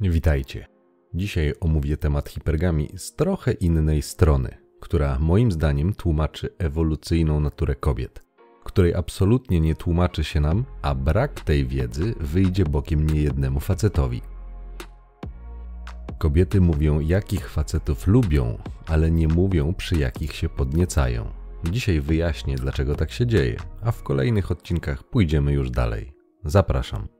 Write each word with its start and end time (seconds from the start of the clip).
Witajcie. 0.00 0.66
Dzisiaj 1.14 1.54
omówię 1.60 1.96
temat 1.96 2.28
hipergami 2.28 2.88
z 2.96 3.14
trochę 3.14 3.52
innej 3.52 4.02
strony, 4.02 4.56
która 4.80 5.18
moim 5.18 5.52
zdaniem 5.52 5.94
tłumaczy 5.94 6.48
ewolucyjną 6.58 7.40
naturę 7.40 7.74
kobiet, 7.74 8.22
której 8.64 8.94
absolutnie 8.94 9.60
nie 9.60 9.74
tłumaczy 9.74 10.24
się 10.24 10.40
nam, 10.40 10.64
a 10.82 10.94
brak 10.94 11.40
tej 11.40 11.66
wiedzy 11.66 12.14
wyjdzie 12.20 12.64
bokiem 12.64 13.06
niejednemu 13.06 13.60
facetowi. 13.60 14.22
Kobiety 16.18 16.60
mówią, 16.60 17.00
jakich 17.00 17.50
facetów 17.50 18.06
lubią, 18.06 18.58
ale 18.86 19.10
nie 19.10 19.28
mówią, 19.28 19.74
przy 19.74 19.98
jakich 19.98 20.32
się 20.32 20.48
podniecają. 20.48 21.26
Dzisiaj 21.70 22.00
wyjaśnię, 22.00 22.56
dlaczego 22.56 22.94
tak 22.94 23.12
się 23.12 23.26
dzieje, 23.26 23.56
a 23.82 23.92
w 23.92 24.02
kolejnych 24.02 24.50
odcinkach 24.50 25.04
pójdziemy 25.04 25.52
już 25.52 25.70
dalej. 25.70 26.12
Zapraszam. 26.44 27.15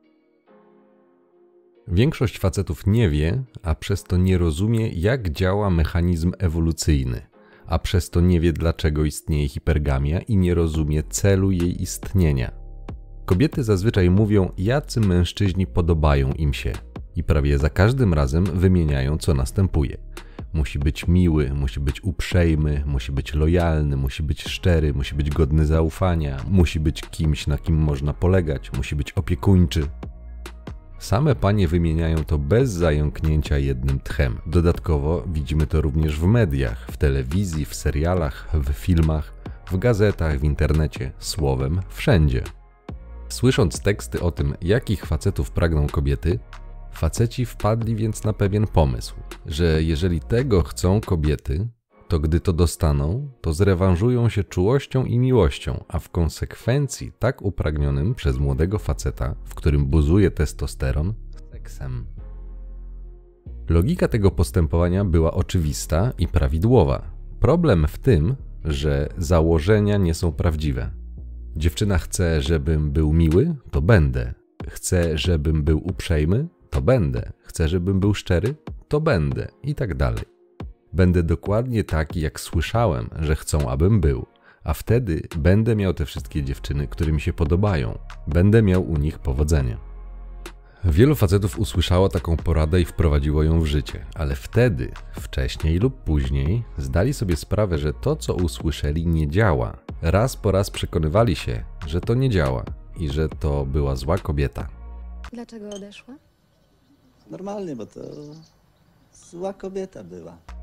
Większość 1.88 2.38
facetów 2.38 2.86
nie 2.86 3.10
wie, 3.10 3.42
a 3.62 3.74
przez 3.74 4.04
to 4.04 4.16
nie 4.16 4.38
rozumie, 4.38 4.88
jak 4.88 5.30
działa 5.30 5.70
mechanizm 5.70 6.32
ewolucyjny, 6.38 7.26
a 7.66 7.78
przez 7.78 8.10
to 8.10 8.20
nie 8.20 8.40
wie, 8.40 8.52
dlaczego 8.52 9.04
istnieje 9.04 9.48
hipergamia 9.48 10.20
i 10.20 10.36
nie 10.36 10.54
rozumie 10.54 11.02
celu 11.02 11.50
jej 11.50 11.82
istnienia. 11.82 12.52
Kobiety 13.24 13.64
zazwyczaj 13.64 14.10
mówią, 14.10 14.52
jacy 14.58 15.00
mężczyźni 15.00 15.66
podobają 15.66 16.32
im 16.32 16.54
się, 16.54 16.72
i 17.16 17.24
prawie 17.24 17.58
za 17.58 17.70
każdym 17.70 18.14
razem 18.14 18.44
wymieniają, 18.44 19.18
co 19.18 19.34
następuje. 19.34 19.96
Musi 20.52 20.78
być 20.78 21.08
miły, 21.08 21.54
musi 21.54 21.80
być 21.80 22.04
uprzejmy, 22.04 22.82
musi 22.86 23.12
być 23.12 23.34
lojalny, 23.34 23.96
musi 23.96 24.22
być 24.22 24.42
szczery, 24.42 24.94
musi 24.94 25.14
być 25.14 25.30
godny 25.30 25.66
zaufania, 25.66 26.36
musi 26.50 26.80
być 26.80 27.02
kimś, 27.02 27.46
na 27.46 27.58
kim 27.58 27.76
można 27.76 28.12
polegać, 28.12 28.72
musi 28.72 28.96
być 28.96 29.12
opiekuńczy. 29.12 29.86
Same 30.98 31.34
panie 31.34 31.68
wymieniają 31.68 32.24
to 32.24 32.38
bez 32.38 32.70
zająknięcia 32.70 33.58
jednym 33.58 34.00
tchem. 34.00 34.38
Dodatkowo 34.46 35.24
widzimy 35.26 35.66
to 35.66 35.80
również 35.80 36.20
w 36.20 36.26
mediach, 36.26 36.86
w 36.90 36.96
telewizji, 36.96 37.64
w 37.64 37.74
serialach, 37.74 38.48
w 38.54 38.72
filmach, 38.72 39.34
w 39.70 39.78
gazetach, 39.78 40.38
w 40.38 40.44
internecie, 40.44 41.12
słowem, 41.18 41.80
wszędzie. 41.88 42.42
Słysząc 43.28 43.80
teksty 43.80 44.20
o 44.20 44.30
tym, 44.30 44.54
jakich 44.62 45.04
facetów 45.04 45.50
pragną 45.50 45.86
kobiety, 45.86 46.38
faceci 46.92 47.46
wpadli 47.46 47.96
więc 47.96 48.24
na 48.24 48.32
pewien 48.32 48.66
pomysł, 48.66 49.14
że 49.46 49.82
jeżeli 49.82 50.20
tego 50.20 50.62
chcą 50.62 51.00
kobiety, 51.00 51.68
to 52.08 52.20
gdy 52.20 52.40
to 52.40 52.52
dostaną, 52.52 53.28
to 53.40 53.52
zrewanżują 53.52 54.28
się 54.28 54.44
czułością 54.44 55.04
i 55.04 55.18
miłością, 55.18 55.84
a 55.88 55.98
w 55.98 56.10
konsekwencji 56.10 57.12
tak 57.18 57.42
upragnionym 57.42 58.14
przez 58.14 58.38
młodego 58.38 58.78
faceta, 58.78 59.34
w 59.44 59.54
którym 59.54 59.86
buzuje 59.86 60.30
testosteron, 60.30 61.14
seksem. 61.52 62.06
Logika 63.68 64.08
tego 64.08 64.30
postępowania 64.30 65.04
była 65.04 65.34
oczywista 65.34 66.12
i 66.18 66.28
prawidłowa. 66.28 67.10
Problem 67.40 67.86
w 67.88 67.98
tym, 67.98 68.36
że 68.64 69.08
założenia 69.18 69.96
nie 69.96 70.14
są 70.14 70.32
prawdziwe. 70.32 70.90
Dziewczyna 71.56 71.98
chce, 71.98 72.42
żebym 72.42 72.90
był 72.90 73.12
miły, 73.12 73.54
to 73.70 73.82
będę. 73.82 74.34
Chce, 74.68 75.18
żebym 75.18 75.62
był 75.62 75.78
uprzejmy, 75.86 76.48
to 76.70 76.82
będę. 76.82 77.32
Chce, 77.42 77.68
żebym 77.68 78.00
był 78.00 78.14
szczery, 78.14 78.54
to 78.88 79.00
będę. 79.00 79.48
I 79.62 79.74
tak 79.74 79.94
dalej. 79.94 80.35
Będę 80.96 81.22
dokładnie 81.22 81.84
taki, 81.84 82.20
jak 82.20 82.40
słyszałem, 82.40 83.10
że 83.18 83.36
chcą, 83.36 83.70
abym 83.70 84.00
był, 84.00 84.26
a 84.64 84.74
wtedy 84.74 85.22
będę 85.38 85.76
miał 85.76 85.94
te 85.94 86.06
wszystkie 86.06 86.42
dziewczyny, 86.42 86.88
które 86.88 87.12
mi 87.12 87.20
się 87.20 87.32
podobają. 87.32 87.98
Będę 88.26 88.62
miał 88.62 88.90
u 88.90 88.96
nich 88.96 89.18
powodzenie. 89.18 89.76
Wielu 90.84 91.14
facetów 91.14 91.58
usłyszało 91.58 92.08
taką 92.08 92.36
poradę 92.36 92.80
i 92.80 92.84
wprowadziło 92.84 93.42
ją 93.42 93.60
w 93.60 93.66
życie, 93.66 94.06
ale 94.14 94.36
wtedy, 94.36 94.92
wcześniej 95.12 95.78
lub 95.78 96.02
później, 96.02 96.62
zdali 96.78 97.14
sobie 97.14 97.36
sprawę, 97.36 97.78
że 97.78 97.92
to, 97.92 98.16
co 98.16 98.34
usłyszeli, 98.34 99.06
nie 99.06 99.28
działa. 99.28 99.76
Raz 100.02 100.36
po 100.36 100.52
raz 100.52 100.70
przekonywali 100.70 101.36
się, 101.36 101.64
że 101.86 102.00
to 102.00 102.14
nie 102.14 102.30
działa 102.30 102.64
i 102.98 103.08
że 103.08 103.28
to 103.28 103.66
była 103.66 103.96
zła 103.96 104.18
kobieta. 104.18 104.68
Dlaczego 105.32 105.70
odeszła? 105.70 106.14
Normalnie, 107.30 107.76
bo 107.76 107.86
to 107.86 108.00
zła 109.30 109.52
kobieta 109.52 110.04
była. 110.04 110.55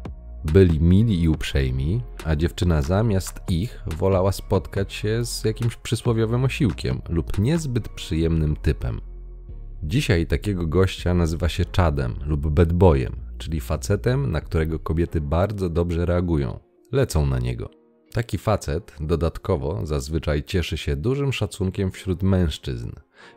Byli 0.46 0.80
mili 0.80 1.22
i 1.22 1.30
uprzejmi, 1.30 2.02
a 2.26 2.36
dziewczyna 2.36 2.82
zamiast 2.82 3.42
ich 3.50 3.84
wolała 3.98 4.32
spotkać 4.32 4.94
się 4.94 5.26
z 5.26 5.44
jakimś 5.44 5.76
przysłowiowym 5.76 6.44
osiłkiem 6.44 7.02
lub 7.10 7.40
niezbyt 7.40 7.90
przyjemnym 7.90 8.56
typem. 8.56 9.02
Dzisiaj 9.84 10.28
takiego 10.28 10.68
gościa 10.68 11.14
nazywa 11.14 11.50
się 11.50 11.66
czadem 11.66 12.16
lub 12.26 12.50
bedbojem, 12.50 13.16
czyli 13.38 13.62
facetem, 13.62 14.32
na 14.32 14.42
którego 14.42 14.80
kobiety 14.80 15.22
bardzo 15.22 15.70
dobrze 15.70 16.06
reagują, 16.06 16.60
lecą 16.92 17.26
na 17.26 17.40
niego. 17.40 17.70
Taki 18.14 18.38
facet 18.38 18.96
dodatkowo 19.00 19.86
zazwyczaj 19.86 20.44
cieszy 20.44 20.78
się 20.78 20.96
dużym 20.96 21.34
szacunkiem 21.34 21.92
wśród 21.92 22.24
mężczyzn, 22.24 22.92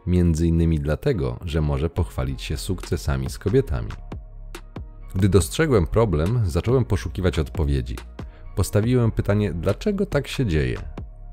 między 0.06 0.46
innymi 0.46 0.80
dlatego, 0.80 1.38
że 1.44 1.60
może 1.60 1.90
pochwalić 1.90 2.42
się 2.42 2.56
sukcesami 2.56 3.30
z 3.30 3.38
kobietami. 3.38 3.88
Gdy 5.16 5.28
dostrzegłem 5.28 5.86
problem, 5.86 6.40
zacząłem 6.44 6.84
poszukiwać 6.84 7.38
odpowiedzi. 7.38 7.96
Postawiłem 8.56 9.10
pytanie, 9.10 9.52
dlaczego 9.52 10.06
tak 10.06 10.28
się 10.28 10.46
dzieje. 10.46 10.78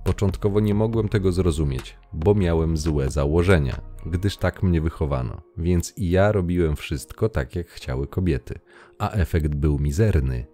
Początkowo 0.03 0.59
nie 0.59 0.73
mogłem 0.73 1.09
tego 1.09 1.31
zrozumieć, 1.31 1.97
bo 2.13 2.35
miałem 2.35 2.77
złe 2.77 3.11
założenia, 3.11 3.81
gdyż 4.05 4.37
tak 4.37 4.63
mnie 4.63 4.81
wychowano, 4.81 5.41
więc 5.57 5.97
i 5.97 6.09
ja 6.09 6.31
robiłem 6.31 6.75
wszystko 6.75 7.29
tak, 7.29 7.55
jak 7.55 7.67
chciały 7.67 8.07
kobiety, 8.07 8.59
a 8.99 9.11
efekt 9.11 9.55
był 9.55 9.79
mizerny. 9.79 10.45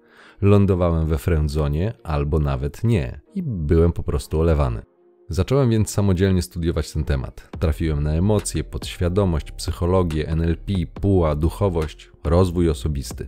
Lądowałem 0.41 1.07
we 1.07 1.17
frędzonie 1.17 1.93
albo 2.03 2.39
nawet 2.39 2.83
nie 2.83 3.21
i 3.35 3.43
byłem 3.43 3.91
po 3.91 4.03
prostu 4.03 4.39
olewany. 4.39 4.88
Zacząłem 5.31 5.69
więc 5.69 5.89
samodzielnie 5.89 6.41
studiować 6.41 6.91
ten 6.91 7.03
temat. 7.03 7.49
Trafiłem 7.59 8.03
na 8.03 8.13
emocje, 8.13 8.63
podświadomość, 8.63 9.51
psychologię, 9.51 10.27
NLP, 10.27 10.73
puła, 11.01 11.35
duchowość, 11.35 12.11
rozwój 12.23 12.69
osobisty. 12.69 13.27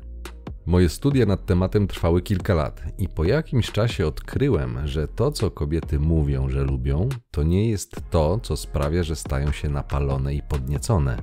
Moje 0.66 0.90
studia 0.90 1.26
nad 1.26 1.46
tematem 1.46 1.88
trwały 1.88 2.22
kilka 2.22 2.54
lat 2.54 2.84
i 2.98 3.10
po 3.10 3.24
jakimś 3.24 3.72
czasie 3.72 4.08
odkryłem, 4.08 4.88
że 4.88 5.08
to, 5.08 5.32
co 5.32 5.52
kobiety 5.52 6.00
mówią, 6.00 6.50
że 6.50 6.64
lubią, 6.64 7.10
to 7.32 7.44
nie 7.44 7.70
jest 7.70 8.02
to, 8.10 8.40
co 8.40 8.58
sprawia, 8.58 9.04
że 9.04 9.16
stają 9.16 9.52
się 9.52 9.70
napalone 9.70 10.34
i 10.34 10.42
podniecone. 10.42 11.18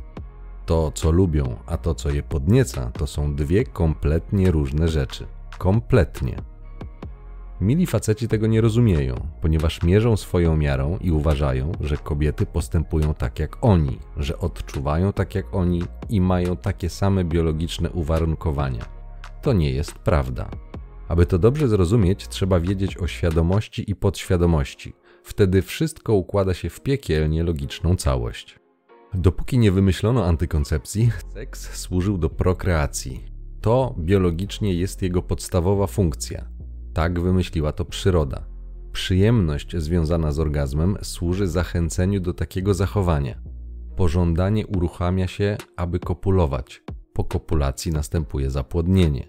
To, 0.67 0.93
co 0.95 1.11
lubią, 1.11 1.57
a 1.67 1.77
to, 1.77 1.95
co 1.95 2.11
je 2.11 2.23
podnieca, 2.23 2.91
to 2.91 3.07
są 3.07 3.35
dwie 3.35 3.65
kompletnie 3.65 4.51
różne 4.51 4.89
rzeczy. 4.89 5.27
Kompletnie. 5.59 6.37
Mili 7.61 7.87
faceci 7.87 8.29
tego 8.29 8.47
nie 8.47 8.61
rozumieją, 8.61 9.15
ponieważ 9.41 9.83
mierzą 9.83 10.17
swoją 10.17 10.57
miarą 10.57 10.99
i 11.01 11.11
uważają, 11.11 11.73
że 11.81 11.97
kobiety 11.97 12.47
postępują 12.47 13.15
tak 13.15 13.39
jak 13.39 13.57
oni, 13.61 13.99
że 14.17 14.39
odczuwają 14.39 15.13
tak 15.13 15.35
jak 15.35 15.55
oni 15.55 15.83
i 16.09 16.21
mają 16.21 16.57
takie 16.57 16.89
same 16.89 17.25
biologiczne 17.25 17.91
uwarunkowania. 17.91 18.85
To 19.43 19.53
nie 19.53 19.71
jest 19.71 19.93
prawda. 19.93 20.51
Aby 21.09 21.27
to 21.27 21.39
dobrze 21.39 21.69
zrozumieć, 21.69 22.29
trzeba 22.29 22.61
wiedzieć 22.61 22.97
o 22.97 23.07
świadomości 23.07 23.91
i 23.91 23.95
podświadomości. 23.95 24.93
Wtedy 25.23 25.63
wszystko 25.63 26.15
układa 26.15 26.55
się 26.55 26.71
w 26.71 26.81
piekielnie 26.81 27.43
logiczną 27.43 27.97
całość. 27.97 28.59
Dopóki 29.15 29.59
nie 29.59 29.73
wymyślono 29.73 30.25
antykoncepcji, 30.25 31.11
seks 31.35 31.81
służył 31.81 32.19
do 32.19 32.31
prokreacji. 32.31 33.25
To 33.61 33.95
biologicznie 33.99 34.75
jest 34.75 35.03
jego 35.03 35.23
podstawowa 35.23 35.87
funkcja. 35.87 36.58
Tak 36.99 37.21
wymyśliła 37.21 37.73
to 37.73 37.85
przyroda. 37.85 38.45
Przyjemność 38.93 39.77
związana 39.77 40.33
z 40.33 40.39
orgazmem 40.39 40.97
służy 41.03 41.49
zachęceniu 41.49 42.21
do 42.21 42.35
takiego 42.35 42.75
zachowania. 42.75 43.39
Pożądanie 43.97 44.67
uruchamia 44.67 45.27
się, 45.27 45.57
aby 45.77 46.01
kopulować. 46.01 46.83
Po 47.13 47.25
kopulacji 47.25 47.93
następuje 47.93 48.51
zapłodnienie. 48.51 49.29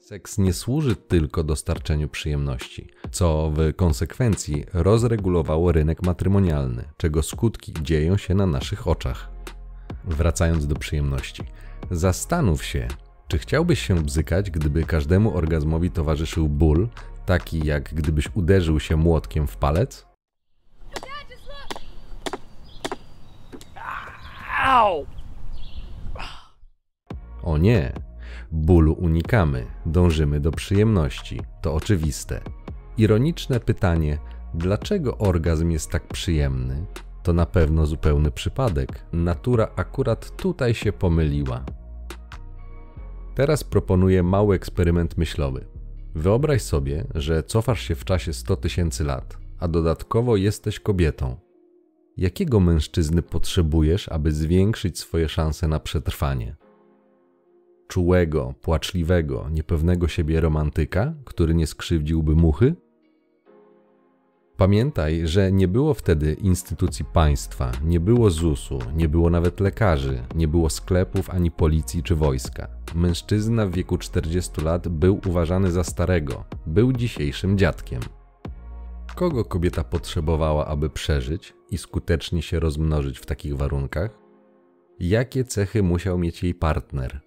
Seks 0.00 0.38
nie 0.38 0.52
służy 0.52 0.96
tylko 0.96 1.44
dostarczeniu 1.44 2.08
przyjemności, 2.08 2.88
co 3.10 3.52
w 3.54 3.76
konsekwencji 3.76 4.64
rozregulowało 4.72 5.72
rynek 5.72 6.02
matrymonialny, 6.02 6.84
czego 6.96 7.22
skutki 7.22 7.72
dzieją 7.82 8.16
się 8.16 8.34
na 8.34 8.46
naszych 8.46 8.88
oczach. 8.88 9.30
Wracając 10.04 10.66
do 10.66 10.74
przyjemności, 10.74 11.42
zastanów 11.90 12.64
się, 12.64 12.88
czy 13.34 13.38
chciałbyś 13.38 13.86
się 13.86 13.94
bzykać, 13.94 14.50
gdyby 14.50 14.84
każdemu 14.84 15.36
orgazmowi 15.36 15.90
towarzyszył 15.90 16.48
ból, 16.48 16.88
taki 17.26 17.66
jak 17.66 17.94
gdybyś 17.94 18.28
uderzył 18.34 18.80
się 18.80 18.96
młotkiem 18.96 19.46
w 19.46 19.56
palec? 19.56 20.06
O 27.42 27.58
nie, 27.58 27.92
bólu 28.52 28.92
unikamy, 28.92 29.66
dążymy 29.86 30.40
do 30.40 30.50
przyjemności, 30.50 31.40
to 31.62 31.74
oczywiste. 31.74 32.40
Ironiczne 32.96 33.60
pytanie, 33.60 34.18
dlaczego 34.54 35.18
orgazm 35.18 35.70
jest 35.70 35.90
tak 35.90 36.08
przyjemny? 36.08 36.86
To 37.22 37.32
na 37.32 37.46
pewno 37.46 37.86
zupełny 37.86 38.30
przypadek. 38.30 39.04
Natura 39.12 39.68
akurat 39.76 40.36
tutaj 40.36 40.74
się 40.74 40.92
pomyliła. 40.92 41.64
Teraz 43.34 43.64
proponuję 43.64 44.22
mały 44.22 44.56
eksperyment 44.56 45.18
myślowy. 45.18 45.64
Wyobraź 46.14 46.62
sobie, 46.62 47.04
że 47.14 47.42
cofasz 47.42 47.80
się 47.80 47.94
w 47.94 48.04
czasie 48.04 48.32
100 48.32 48.56
tysięcy 48.56 49.04
lat, 49.04 49.36
a 49.58 49.68
dodatkowo 49.68 50.36
jesteś 50.36 50.80
kobietą. 50.80 51.36
Jakiego 52.16 52.60
mężczyzny 52.60 53.22
potrzebujesz, 53.22 54.08
aby 54.08 54.32
zwiększyć 54.32 54.98
swoje 54.98 55.28
szanse 55.28 55.68
na 55.68 55.80
przetrwanie? 55.80 56.56
Czułego, 57.88 58.54
płaczliwego, 58.62 59.48
niepewnego 59.50 60.08
siebie 60.08 60.40
romantyka, 60.40 61.14
który 61.24 61.54
nie 61.54 61.66
skrzywdziłby 61.66 62.36
muchy? 62.36 62.74
Pamiętaj, 64.56 65.26
że 65.26 65.52
nie 65.52 65.68
było 65.68 65.94
wtedy 65.94 66.34
instytucji 66.34 67.04
państwa, 67.04 67.72
nie 67.84 68.00
było 68.00 68.30
ZUS-u, 68.30 68.78
nie 68.96 69.08
było 69.08 69.30
nawet 69.30 69.60
lekarzy, 69.60 70.22
nie 70.34 70.48
było 70.48 70.70
sklepów 70.70 71.30
ani 71.30 71.50
policji 71.50 72.02
czy 72.02 72.16
wojska. 72.16 72.68
Mężczyzna 72.94 73.66
w 73.66 73.70
wieku 73.70 73.98
40 73.98 74.60
lat 74.60 74.88
był 74.88 75.20
uważany 75.28 75.70
za 75.70 75.84
starego, 75.84 76.44
był 76.66 76.92
dzisiejszym 76.92 77.58
dziadkiem. 77.58 78.00
Kogo 79.14 79.44
kobieta 79.44 79.84
potrzebowała, 79.84 80.66
aby 80.66 80.90
przeżyć 80.90 81.54
i 81.70 81.78
skutecznie 81.78 82.42
się 82.42 82.60
rozmnożyć 82.60 83.18
w 83.18 83.26
takich 83.26 83.56
warunkach? 83.56 84.18
Jakie 85.00 85.44
cechy 85.44 85.82
musiał 85.82 86.18
mieć 86.18 86.42
jej 86.42 86.54
partner? 86.54 87.20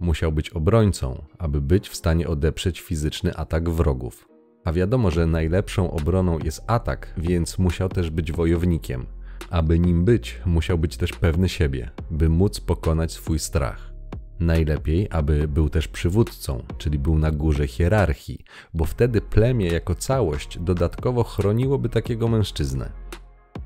Musiał 0.00 0.32
być 0.32 0.50
obrońcą, 0.50 1.24
aby 1.38 1.60
być 1.60 1.88
w 1.88 1.96
stanie 1.96 2.28
odeprzeć 2.28 2.80
fizyczny 2.80 3.36
atak 3.36 3.70
wrogów. 3.70 4.35
A 4.66 4.72
wiadomo, 4.72 5.10
że 5.10 5.26
najlepszą 5.26 5.90
obroną 5.90 6.38
jest 6.38 6.62
atak, 6.66 7.14
więc 7.16 7.58
musiał 7.58 7.88
też 7.88 8.10
być 8.10 8.32
wojownikiem. 8.32 9.06
Aby 9.50 9.78
nim 9.78 10.04
być, 10.04 10.40
musiał 10.46 10.78
być 10.78 10.96
też 10.96 11.12
pewny 11.12 11.48
siebie, 11.48 11.90
by 12.10 12.28
móc 12.28 12.60
pokonać 12.60 13.12
swój 13.12 13.38
strach. 13.38 13.92
Najlepiej, 14.40 15.08
aby 15.10 15.48
był 15.48 15.68
też 15.68 15.88
przywódcą, 15.88 16.62
czyli 16.78 16.98
był 16.98 17.18
na 17.18 17.30
górze 17.30 17.66
hierarchii, 17.66 18.44
bo 18.74 18.84
wtedy 18.84 19.20
plemię 19.20 19.66
jako 19.66 19.94
całość 19.94 20.58
dodatkowo 20.58 21.24
chroniłoby 21.24 21.88
takiego 21.88 22.28
mężczyznę. 22.28 22.92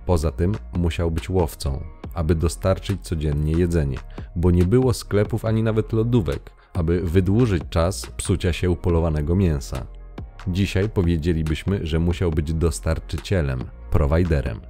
Poza 0.07 0.31
tym 0.31 0.55
musiał 0.77 1.11
być 1.11 1.31
łowcą, 1.31 1.83
aby 2.15 2.35
dostarczyć 2.35 3.01
codziennie 3.03 3.53
jedzenie, 3.53 3.99
bo 4.37 4.51
nie 4.51 4.65
było 4.65 4.95
sklepów 4.95 5.45
ani 5.45 5.63
nawet 5.63 5.93
lodówek, 5.93 6.51
aby 6.75 7.01
wydłużyć 7.03 7.63
czas 7.71 8.07
psucia 8.07 8.53
się 8.53 8.71
upolowanego 8.71 9.37
mięsa. 9.37 10.00
Dzisiaj 10.49 10.89
powiedzielibyśmy, 10.89 11.87
że 11.87 11.99
musiał 11.99 12.31
być 12.31 12.53
dostarczycielem, 12.53 13.65
prowajderem. 13.91 14.61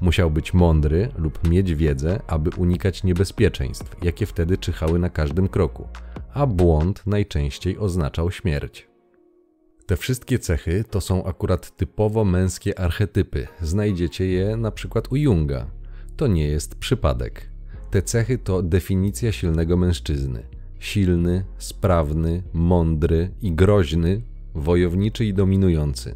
Musiał 0.00 0.30
być 0.30 0.54
mądry 0.54 1.08
lub 1.18 1.48
mieć 1.48 1.74
wiedzę, 1.74 2.20
aby 2.26 2.50
unikać 2.56 3.04
niebezpieczeństw, 3.04 4.04
jakie 4.04 4.26
wtedy 4.26 4.58
czyhały 4.58 4.98
na 4.98 5.10
każdym 5.10 5.48
kroku, 5.48 5.88
a 6.34 6.46
błąd 6.46 7.06
najczęściej 7.06 7.78
oznaczał 7.78 8.30
śmierć. 8.30 8.88
Te 9.86 9.96
wszystkie 9.96 10.38
cechy 10.38 10.84
to 10.90 11.00
są 11.00 11.24
akurat 11.24 11.76
typowo 11.76 12.24
męskie 12.24 12.78
archetypy. 12.78 13.48
Znajdziecie 13.60 14.26
je 14.26 14.56
na 14.56 14.70
przykład 14.70 15.12
u 15.12 15.16
Junga. 15.16 15.66
To 16.16 16.26
nie 16.26 16.48
jest 16.48 16.74
przypadek. 16.74 17.48
Te 17.90 18.02
cechy 18.02 18.38
to 18.38 18.62
definicja 18.62 19.32
silnego 19.32 19.76
mężczyzny. 19.76 20.42
Silny, 20.78 21.44
sprawny, 21.58 22.42
mądry 22.52 23.30
i 23.42 23.52
groźny 23.52 24.22
wojowniczy 24.54 25.24
i 25.24 25.34
dominujący. 25.34 26.14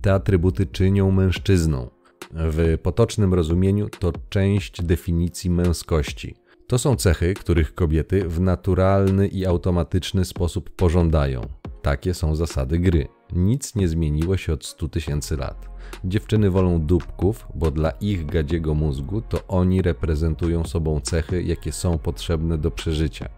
Te 0.00 0.14
atrybuty 0.14 0.66
czynią 0.66 1.10
mężczyzną. 1.10 1.90
W 2.30 2.78
potocznym 2.82 3.34
rozumieniu 3.34 3.88
to 3.88 4.12
część 4.28 4.82
definicji 4.82 5.50
męskości. 5.50 6.34
To 6.66 6.78
są 6.78 6.96
cechy, 6.96 7.34
których 7.34 7.74
kobiety 7.74 8.28
w 8.28 8.40
naturalny 8.40 9.28
i 9.28 9.46
automatyczny 9.46 10.24
sposób 10.24 10.70
pożądają. 10.70 11.40
Takie 11.82 12.14
są 12.14 12.34
zasady 12.34 12.78
gry. 12.78 13.08
Nic 13.32 13.74
nie 13.74 13.88
zmieniło 13.88 14.36
się 14.36 14.52
od 14.52 14.64
100 14.64 14.88
tysięcy 14.88 15.36
lat. 15.36 15.68
Dziewczyny 16.04 16.50
wolą 16.50 16.80
dupków, 16.80 17.46
bo 17.54 17.70
dla 17.70 17.90
ich 17.90 18.26
gadziego 18.26 18.74
mózgu 18.74 19.22
to 19.22 19.46
oni 19.48 19.82
reprezentują 19.82 20.64
sobą 20.64 21.00
cechy, 21.00 21.42
jakie 21.42 21.72
są 21.72 21.98
potrzebne 21.98 22.58
do 22.58 22.70
przeżycia. 22.70 23.28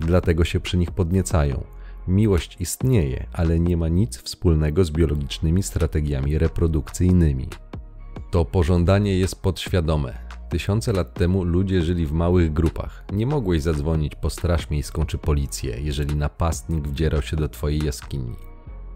Dlatego 0.00 0.44
się 0.44 0.60
przy 0.60 0.76
nich 0.76 0.90
podniecają. 0.90 1.64
Miłość 2.08 2.56
istnieje, 2.60 3.26
ale 3.32 3.60
nie 3.60 3.76
ma 3.76 3.88
nic 3.88 4.18
wspólnego 4.18 4.84
z 4.84 4.90
biologicznymi 4.90 5.62
strategiami 5.62 6.38
reprodukcyjnymi. 6.38 7.48
To 8.30 8.44
pożądanie 8.44 9.18
jest 9.18 9.42
podświadome. 9.42 10.18
Tysiące 10.48 10.92
lat 10.92 11.14
temu 11.14 11.44
ludzie 11.44 11.82
żyli 11.82 12.06
w 12.06 12.12
małych 12.12 12.52
grupach. 12.52 13.04
Nie 13.12 13.26
mogłeś 13.26 13.62
zadzwonić 13.62 14.14
po 14.14 14.30
straż 14.30 14.70
miejską 14.70 15.06
czy 15.06 15.18
policję, 15.18 15.76
jeżeli 15.80 16.16
napastnik 16.16 16.88
wdzierał 16.88 17.22
się 17.22 17.36
do 17.36 17.48
twojej 17.48 17.84
jaskini. 17.84 18.32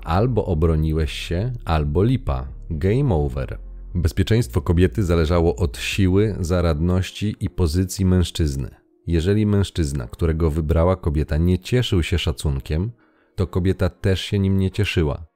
Albo 0.05 0.47
obroniłeś 0.47 1.13
się, 1.13 1.53
albo 1.65 2.03
lipa. 2.03 2.49
Game 2.71 3.15
over. 3.15 3.59
Bezpieczeństwo 3.95 4.61
kobiety 4.61 5.05
zależało 5.05 5.57
od 5.57 5.79
siły, 5.79 6.37
zaradności 6.41 7.37
i 7.41 7.51
pozycji 7.51 8.05
mężczyzny. 8.05 8.78
Jeżeli 9.09 9.47
mężczyzna, 9.47 10.07
którego 10.07 10.51
wybrała 10.51 10.97
kobieta, 10.97 11.37
nie 11.37 11.59
cieszył 11.59 12.03
się 12.03 12.19
szacunkiem, 12.19 12.91
to 13.37 13.47
kobieta 13.47 13.89
też 13.89 14.21
się 14.21 14.39
nim 14.39 14.59
nie 14.59 14.71
cieszyła. 14.71 15.27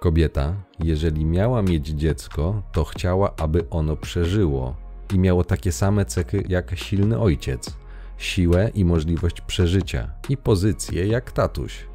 Kobieta, 0.00 0.64
jeżeli 0.78 1.24
miała 1.24 1.62
mieć 1.62 1.88
dziecko, 1.88 2.62
to 2.72 2.84
chciała, 2.84 3.34
aby 3.36 3.70
ono 3.70 3.96
przeżyło 3.96 4.76
i 5.14 5.18
miało 5.18 5.44
takie 5.44 5.72
same 5.72 6.04
cechy 6.04 6.44
jak 6.48 6.78
silny 6.78 7.18
ojciec 7.18 7.76
siłę 8.18 8.70
i 8.74 8.84
możliwość 8.84 9.40
przeżycia 9.40 10.10
i 10.28 10.36
pozycję 10.36 11.06
jak 11.06 11.32
tatuś. 11.32 11.86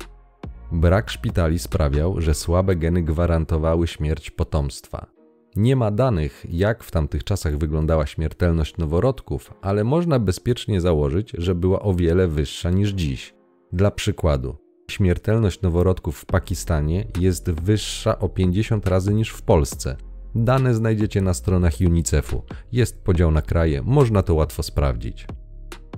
Brak 0.71 1.09
szpitali 1.09 1.59
sprawiał, 1.59 2.21
że 2.21 2.33
słabe 2.33 2.75
geny 2.75 3.03
gwarantowały 3.03 3.87
śmierć 3.87 4.31
potomstwa. 4.31 5.18
Nie 5.59 5.75
ma 5.75 5.91
danych, 5.91 6.45
jak 6.49 6.83
w 6.83 6.91
tamtych 6.91 7.23
czasach 7.23 7.57
wyglądała 7.57 8.05
śmiertelność 8.05 8.77
noworodków, 8.77 9.53
ale 9.61 9.83
można 9.83 10.19
bezpiecznie 10.19 10.81
założyć, 10.81 11.31
że 11.37 11.55
była 11.55 11.79
o 11.79 11.93
wiele 11.93 12.27
wyższa 12.27 12.69
niż 12.69 12.89
dziś. 12.89 13.33
Dla 13.73 13.91
przykładu, 13.91 14.57
śmiertelność 14.91 15.61
noworodków 15.61 16.17
w 16.17 16.25
Pakistanie 16.25 17.07
jest 17.19 17.51
wyższa 17.51 18.19
o 18.19 18.29
50 18.29 18.87
razy 18.87 19.13
niż 19.13 19.29
w 19.29 19.41
Polsce. 19.41 19.97
Dane 20.35 20.73
znajdziecie 20.73 21.21
na 21.21 21.33
stronach 21.33 21.73
UNICEF-u. 21.85 22.43
Jest 22.71 23.03
podział 23.03 23.31
na 23.31 23.41
kraje, 23.41 23.81
można 23.81 24.23
to 24.23 24.35
łatwo 24.35 24.63
sprawdzić. 24.63 25.27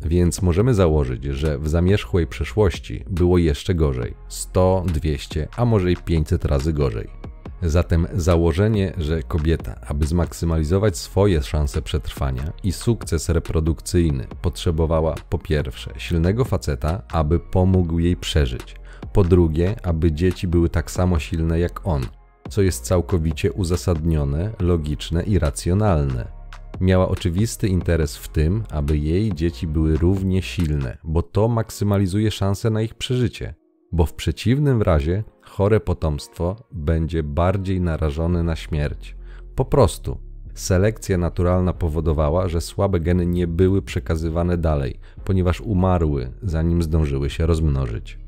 Więc 0.06 0.42
możemy 0.42 0.74
założyć, 0.74 1.24
że 1.24 1.60
w 1.60 1.70
zamierzchłej 1.70 2.28
przeszłości 2.28 3.04
było 3.10 3.38
jeszcze 3.38 3.76
gorzej 3.76 4.14
100, 4.28 4.84
200, 4.88 5.48
a 5.58 5.66
może 5.66 5.92
i 5.92 5.98
500 5.98 6.46
razy 6.46 6.74
gorzej. 6.74 7.31
Zatem 7.64 8.08
założenie, 8.14 8.94
że 8.98 9.24
kobieta, 9.24 9.76
aby 9.88 10.06
zmaksymalizować 10.06 10.98
swoje 10.98 11.44
szanse 11.44 11.82
przetrwania 11.82 12.54
i 12.64 12.72
sukces 12.72 13.30
reprodukcyjny, 13.30 14.28
potrzebowała 14.42 15.16
po 15.30 15.40
pierwsze 15.40 15.92
silnego 15.98 16.46
faceta, 16.46 17.02
aby 17.12 17.40
pomógł 17.40 18.00
jej 18.00 18.16
przeżyć, 18.16 18.76
po 19.14 19.24
drugie, 19.24 19.76
aby 19.84 20.12
dzieci 20.12 20.48
były 20.48 20.70
tak 20.70 20.92
samo 20.92 21.20
silne 21.20 21.60
jak 21.60 21.88
on, 21.88 22.02
co 22.50 22.62
jest 22.62 22.86
całkowicie 22.86 23.52
uzasadnione, 23.52 24.52
logiczne 24.60 25.24
i 25.24 25.40
racjonalne. 25.40 26.42
Miała 26.82 27.10
oczywisty 27.10 27.68
interes 27.68 28.18
w 28.18 28.28
tym, 28.28 28.64
aby 28.70 28.98
jej 28.98 29.34
dzieci 29.34 29.68
były 29.68 29.98
równie 29.98 30.42
silne, 30.42 30.98
bo 31.04 31.22
to 31.22 31.48
maksymalizuje 31.48 32.32
szanse 32.32 32.70
na 32.70 32.82
ich 32.82 32.96
przeżycie. 32.96 33.54
Bo 33.92 34.06
w 34.06 34.14
przeciwnym 34.14 34.82
razie 34.82 35.24
chore 35.52 35.80
potomstwo 35.80 36.56
będzie 36.72 37.24
bardziej 37.24 37.82
narażone 37.82 38.44
na 38.44 38.56
śmierć. 38.56 39.16
Po 39.56 39.66
prostu. 39.66 40.18
Selekcja 40.54 41.18
naturalna 41.18 41.74
powodowała, 41.74 42.48
że 42.48 42.62
słabe 42.62 43.00
geny 43.00 43.26
nie 43.26 43.48
były 43.48 43.82
przekazywane 43.82 44.58
dalej, 44.58 45.00
ponieważ 45.26 45.62
umarły, 45.62 46.32
zanim 46.44 46.82
zdążyły 46.82 47.30
się 47.30 47.46
rozmnożyć. 47.46 48.20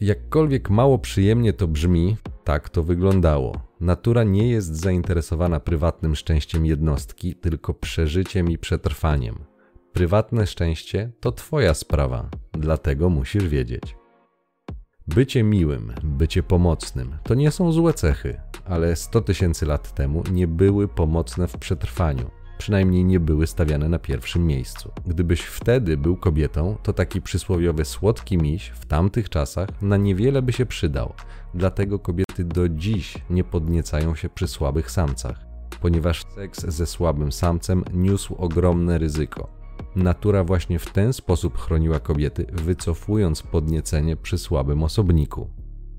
Jakkolwiek 0.00 0.70
mało 0.70 0.98
przyjemnie 0.98 1.52
to 1.52 1.68
brzmi, 1.68 2.16
tak 2.44 2.68
to 2.68 2.82
wyglądało. 2.82 3.60
Natura 3.80 4.24
nie 4.24 4.48
jest 4.48 4.76
zainteresowana 4.76 5.60
prywatnym 5.60 6.14
szczęściem 6.14 6.66
jednostki, 6.66 7.34
tylko 7.34 7.74
przeżyciem 7.74 8.50
i 8.50 8.58
przetrwaniem. 8.58 9.34
Prywatne 9.92 10.46
szczęście 10.46 11.12
to 11.20 11.32
Twoja 11.32 11.74
sprawa, 11.74 12.30
dlatego 12.52 13.10
musisz 13.10 13.48
wiedzieć. 13.48 14.03
Bycie 15.08 15.42
miłym, 15.42 15.92
bycie 16.02 16.42
pomocnym 16.42 17.16
to 17.22 17.34
nie 17.34 17.50
są 17.50 17.72
złe 17.72 17.94
cechy, 17.94 18.40
ale 18.64 18.96
100 18.96 19.20
tysięcy 19.20 19.66
lat 19.66 19.94
temu 19.94 20.22
nie 20.32 20.48
były 20.48 20.88
pomocne 20.88 21.48
w 21.48 21.58
przetrwaniu 21.58 22.30
przynajmniej 22.58 23.04
nie 23.04 23.20
były 23.20 23.46
stawiane 23.46 23.88
na 23.88 23.98
pierwszym 23.98 24.46
miejscu. 24.46 24.92
Gdybyś 25.06 25.40
wtedy 25.40 25.96
był 25.96 26.16
kobietą, 26.16 26.76
to 26.82 26.92
taki 26.92 27.22
przysłowiowy 27.22 27.84
słodki 27.84 28.38
miś 28.38 28.68
w 28.68 28.86
tamtych 28.86 29.28
czasach 29.28 29.68
na 29.82 29.96
niewiele 29.96 30.42
by 30.42 30.52
się 30.52 30.66
przydał. 30.66 31.12
Dlatego 31.54 31.98
kobiety 31.98 32.44
do 32.44 32.68
dziś 32.68 33.14
nie 33.30 33.44
podniecają 33.44 34.14
się 34.14 34.28
przy 34.28 34.48
słabych 34.48 34.90
samcach, 34.90 35.46
ponieważ 35.80 36.22
seks 36.34 36.66
ze 36.66 36.86
słabym 36.86 37.32
samcem 37.32 37.84
niósł 37.92 38.34
ogromne 38.34 38.98
ryzyko. 38.98 39.63
Natura 39.96 40.44
właśnie 40.44 40.78
w 40.78 40.90
ten 40.90 41.12
sposób 41.12 41.58
chroniła 41.58 42.00
kobiety, 42.00 42.46
wycofując 42.52 43.42
podniecenie 43.42 44.16
przy 44.16 44.38
słabym 44.38 44.82
osobniku. 44.82 45.50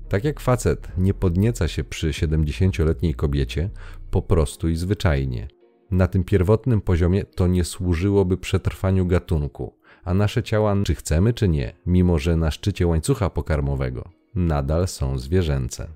Tak 0.08 0.24
jak 0.24 0.40
facet 0.40 0.88
nie 0.98 1.14
podnieca 1.14 1.68
się 1.68 1.84
przy 1.84 2.10
70-letniej 2.10 3.14
kobiecie, 3.14 3.70
po 4.10 4.22
prostu 4.22 4.68
i 4.68 4.76
zwyczajnie. 4.76 5.48
Na 5.90 6.06
tym 6.06 6.24
pierwotnym 6.24 6.80
poziomie 6.80 7.24
to 7.24 7.46
nie 7.46 7.64
służyłoby 7.64 8.36
przetrwaniu 8.36 9.06
gatunku, 9.06 9.74
a 10.04 10.14
nasze 10.14 10.42
ciała, 10.42 10.76
czy 10.84 10.94
chcemy, 10.94 11.32
czy 11.32 11.48
nie, 11.48 11.72
mimo 11.86 12.18
że 12.18 12.36
na 12.36 12.50
szczycie 12.50 12.86
łańcucha 12.86 13.30
pokarmowego, 13.30 14.08
nadal 14.34 14.88
są 14.88 15.18
zwierzęce. 15.18 15.88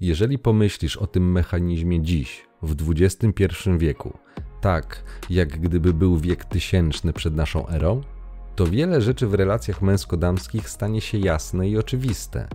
Jeżeli 0.00 0.38
pomyślisz 0.38 0.96
o 0.96 1.06
tym 1.06 1.32
mechanizmie 1.32 2.02
dziś, 2.02 2.46
w 2.62 2.90
XXI 2.90 3.70
wieku, 3.78 4.18
tak 4.60 5.02
jak 5.30 5.60
gdyby 5.60 5.94
był 5.94 6.18
wiek 6.18 6.44
tysięczny 6.44 7.12
przed 7.12 7.36
naszą 7.36 7.68
erą, 7.68 8.00
to 8.56 8.66
wiele 8.66 9.00
rzeczy 9.00 9.26
w 9.26 9.34
relacjach 9.34 9.82
męsko-damskich 9.82 10.68
stanie 10.68 11.00
się 11.00 11.18
jasne 11.18 11.68
i 11.68 11.78
oczywiste. 11.78 12.48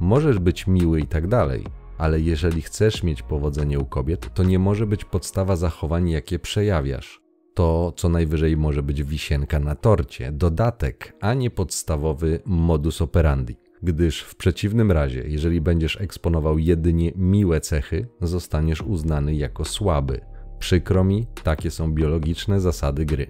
Możesz 0.00 0.38
być 0.38 0.66
miły 0.66 1.00
i 1.00 1.06
tak 1.06 1.28
dalej, 1.28 1.64
ale 1.98 2.20
jeżeli 2.20 2.62
chcesz 2.62 3.02
mieć 3.02 3.22
powodzenie 3.22 3.78
u 3.78 3.84
kobiet, 3.84 4.34
to 4.34 4.44
nie 4.44 4.58
może 4.58 4.86
być 4.86 5.04
podstawa 5.04 5.56
zachowań, 5.56 6.10
jakie 6.10 6.38
przejawiasz. 6.38 7.20
To 7.54 7.92
co 7.96 8.08
najwyżej 8.08 8.56
może 8.56 8.82
być 8.82 9.02
wisienka 9.02 9.60
na 9.60 9.74
torcie, 9.74 10.32
dodatek, 10.32 11.16
a 11.20 11.34
nie 11.34 11.50
podstawowy 11.50 12.40
modus 12.44 13.02
operandi. 13.02 13.56
Gdyż 13.82 14.20
w 14.20 14.36
przeciwnym 14.36 14.92
razie, 14.92 15.24
jeżeli 15.26 15.60
będziesz 15.60 16.00
eksponował 16.00 16.58
jedynie 16.58 17.12
miłe 17.16 17.60
cechy, 17.60 18.06
zostaniesz 18.20 18.82
uznany 18.82 19.34
jako 19.34 19.64
słaby. 19.64 20.20
Przykro 20.58 21.04
mi, 21.04 21.26
takie 21.42 21.70
są 21.70 21.92
biologiczne 21.92 22.60
zasady 22.60 23.04
gry. 23.04 23.26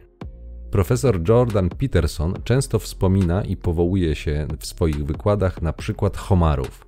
Profesor 0.70 1.28
Jordan 1.28 1.68
Peterson 1.68 2.34
często 2.44 2.78
wspomina 2.78 3.44
i 3.44 3.56
powołuje 3.56 4.14
się 4.14 4.46
w 4.58 4.66
swoich 4.66 5.04
wykładach 5.04 5.62
na 5.62 5.72
przykład 5.72 6.16
homarów. 6.16 6.86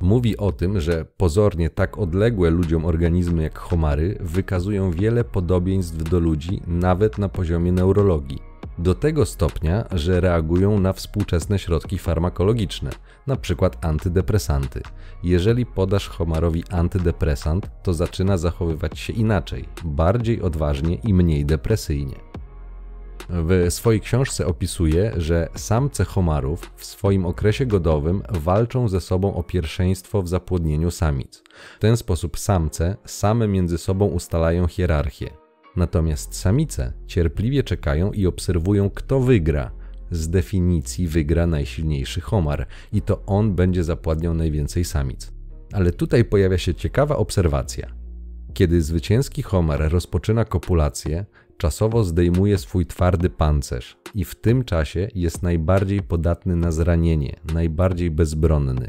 Mówi 0.00 0.36
o 0.36 0.52
tym, 0.52 0.80
że 0.80 1.04
pozornie 1.16 1.70
tak 1.70 1.98
odległe 1.98 2.50
ludziom 2.50 2.84
organizmy 2.84 3.42
jak 3.42 3.58
homary 3.58 4.18
wykazują 4.20 4.90
wiele 4.90 5.24
podobieństw 5.24 6.10
do 6.10 6.20
ludzi, 6.20 6.62
nawet 6.66 7.18
na 7.18 7.28
poziomie 7.28 7.72
neurologii. 7.72 8.51
Do 8.78 8.94
tego 8.94 9.26
stopnia, 9.26 9.84
że 9.92 10.20
reagują 10.20 10.80
na 10.80 10.92
współczesne 10.92 11.58
środki 11.58 11.98
farmakologiczne, 11.98 12.90
np. 13.28 13.70
antydepresanty. 13.80 14.82
Jeżeli 15.22 15.66
podasz 15.66 16.08
homarowi 16.08 16.64
antydepresant, 16.70 17.70
to 17.82 17.94
zaczyna 17.94 18.38
zachowywać 18.38 18.98
się 18.98 19.12
inaczej, 19.12 19.68
bardziej 19.84 20.42
odważnie 20.42 20.94
i 20.94 21.14
mniej 21.14 21.44
depresyjnie. 21.46 22.16
W 23.28 23.66
swojej 23.70 24.00
książce 24.00 24.46
opisuje, 24.46 25.12
że 25.16 25.48
samce 25.54 26.04
homarów 26.04 26.70
w 26.76 26.84
swoim 26.84 27.26
okresie 27.26 27.66
godowym 27.66 28.22
walczą 28.30 28.88
ze 28.88 29.00
sobą 29.00 29.34
o 29.34 29.42
pierwszeństwo 29.42 30.22
w 30.22 30.28
zapłodnieniu 30.28 30.90
samic. 30.90 31.42
W 31.76 31.80
ten 31.80 31.96
sposób 31.96 32.38
samce 32.38 32.96
same 33.04 33.48
między 33.48 33.78
sobą 33.78 34.06
ustalają 34.06 34.66
hierarchię. 34.66 35.41
Natomiast 35.76 36.34
samice 36.34 36.92
cierpliwie 37.06 37.62
czekają 37.62 38.12
i 38.12 38.26
obserwują, 38.26 38.90
kto 38.90 39.20
wygra. 39.20 39.70
Z 40.10 40.28
definicji 40.28 41.08
wygra 41.08 41.46
najsilniejszy 41.46 42.20
homar 42.20 42.66
i 42.92 43.02
to 43.02 43.22
on 43.26 43.54
będzie 43.54 43.84
zapładniał 43.84 44.34
najwięcej 44.34 44.84
samic. 44.84 45.32
Ale 45.72 45.92
tutaj 45.92 46.24
pojawia 46.24 46.58
się 46.58 46.74
ciekawa 46.74 47.16
obserwacja. 47.16 47.92
Kiedy 48.54 48.82
zwycięski 48.82 49.42
homar 49.42 49.92
rozpoczyna 49.92 50.44
kopulację, 50.44 51.24
czasowo 51.56 52.04
zdejmuje 52.04 52.58
swój 52.58 52.86
twardy 52.86 53.30
pancerz 53.30 53.96
i 54.14 54.24
w 54.24 54.34
tym 54.34 54.64
czasie 54.64 55.08
jest 55.14 55.42
najbardziej 55.42 56.02
podatny 56.02 56.56
na 56.56 56.72
zranienie, 56.72 57.36
najbardziej 57.54 58.10
bezbronny. 58.10 58.88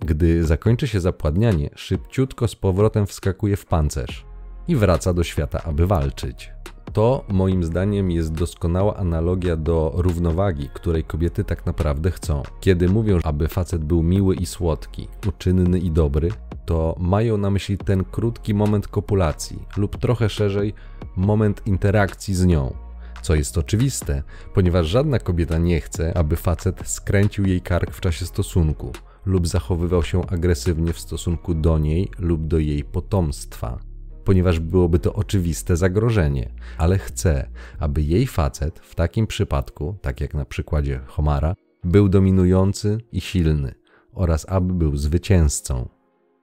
Gdy 0.00 0.44
zakończy 0.44 0.88
się 0.88 1.00
zapładnianie, 1.00 1.70
szybciutko 1.74 2.48
z 2.48 2.56
powrotem 2.56 3.06
wskakuje 3.06 3.56
w 3.56 3.66
pancerz 3.66 4.31
i 4.68 4.76
wraca 4.76 5.14
do 5.14 5.24
świata, 5.24 5.62
aby 5.64 5.86
walczyć. 5.86 6.52
To 6.92 7.24
moim 7.28 7.64
zdaniem 7.64 8.10
jest 8.10 8.32
doskonała 8.32 8.96
analogia 8.96 9.56
do 9.56 9.92
równowagi, 9.94 10.68
której 10.74 11.04
kobiety 11.04 11.44
tak 11.44 11.66
naprawdę 11.66 12.10
chcą. 12.10 12.42
Kiedy 12.60 12.88
mówią, 12.88 13.18
aby 13.24 13.48
facet 13.48 13.84
był 13.84 14.02
miły 14.02 14.34
i 14.34 14.46
słodki, 14.46 15.08
uczynny 15.28 15.78
i 15.78 15.90
dobry, 15.90 16.30
to 16.66 16.96
mają 16.98 17.36
na 17.36 17.50
myśli 17.50 17.78
ten 17.78 18.04
krótki 18.04 18.54
moment 18.54 18.88
kopulacji, 18.88 19.58
lub 19.76 19.96
trochę 19.96 20.28
szerzej 20.28 20.74
moment 21.16 21.66
interakcji 21.66 22.34
z 22.34 22.44
nią. 22.44 22.74
Co 23.22 23.34
jest 23.34 23.58
oczywiste, 23.58 24.22
ponieważ 24.54 24.86
żadna 24.86 25.18
kobieta 25.18 25.58
nie 25.58 25.80
chce, 25.80 26.16
aby 26.16 26.36
facet 26.36 26.88
skręcił 26.88 27.46
jej 27.46 27.60
kark 27.60 27.90
w 27.90 28.00
czasie 28.00 28.26
stosunku 28.26 28.92
lub 29.26 29.48
zachowywał 29.48 30.02
się 30.02 30.26
agresywnie 30.26 30.92
w 30.92 31.00
stosunku 31.00 31.54
do 31.54 31.78
niej 31.78 32.10
lub 32.18 32.46
do 32.46 32.58
jej 32.58 32.84
potomstwa, 32.84 33.78
ponieważ 34.24 34.60
byłoby 34.60 34.98
to 34.98 35.14
oczywiste 35.14 35.76
zagrożenie, 35.76 36.50
ale 36.78 36.98
chce, 36.98 37.48
aby 37.78 38.02
jej 38.02 38.26
facet 38.26 38.78
w 38.78 38.94
takim 38.94 39.26
przypadku, 39.26 39.96
tak 40.02 40.20
jak 40.20 40.34
na 40.34 40.44
przykładzie 40.44 41.00
Homara, 41.06 41.54
był 41.84 42.08
dominujący 42.08 42.98
i 43.12 43.20
silny 43.20 43.74
oraz 44.12 44.46
aby 44.48 44.74
był 44.74 44.96
zwycięzcą. 44.96 45.88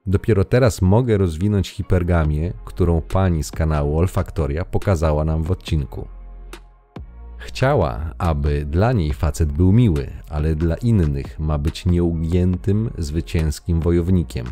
Dopiero 0.06 0.44
teraz 0.44 0.82
mogę 0.82 1.18
rozwinąć 1.18 1.68
hipergamię, 1.68 2.52
którą 2.64 3.00
pani 3.00 3.44
z 3.44 3.50
kanału 3.50 3.98
Olfaktoria 3.98 4.64
pokazała 4.64 5.24
nam 5.24 5.42
w 5.42 5.50
odcinku. 5.50 6.08
Chciała, 7.38 8.14
aby 8.18 8.64
dla 8.64 8.92
niej 8.92 9.12
facet 9.12 9.52
był 9.52 9.72
miły, 9.72 10.10
ale 10.28 10.54
dla 10.54 10.76
innych 10.76 11.38
ma 11.38 11.58
być 11.58 11.86
nieugiętym, 11.86 12.90
zwycięskim 12.98 13.80
wojownikiem. 13.80 14.46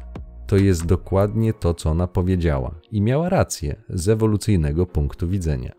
To 0.48 0.56
jest 0.56 0.86
dokładnie 0.86 1.52
to, 1.52 1.74
co 1.74 1.90
ona 1.90 2.06
powiedziała 2.06 2.74
i 2.90 3.02
miała 3.02 3.28
rację 3.28 3.82
z 3.88 4.08
ewolucyjnego 4.08 4.86
punktu 4.86 5.28
widzenia. 5.28 5.72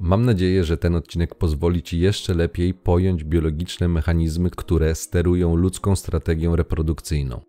Mam 0.00 0.24
nadzieję, 0.24 0.64
że 0.64 0.76
ten 0.76 0.94
odcinek 0.94 1.34
pozwoli 1.34 1.82
Ci 1.82 2.00
jeszcze 2.00 2.34
lepiej 2.34 2.74
pojąć 2.74 3.24
biologiczne 3.24 3.88
mechanizmy, 3.88 4.50
które 4.50 4.94
sterują 4.94 5.56
ludzką 5.56 5.96
strategią 5.96 6.56
reprodukcyjną. 6.56 7.40